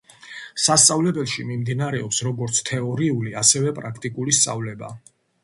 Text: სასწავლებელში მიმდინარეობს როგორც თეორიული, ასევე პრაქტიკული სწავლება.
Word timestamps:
სასწავლებელში 0.61 1.45
მიმდინარეობს 1.49 2.23
როგორც 2.29 2.63
თეორიული, 2.71 3.35
ასევე 3.43 3.75
პრაქტიკული 3.83 4.37
სწავლება. 4.41 4.93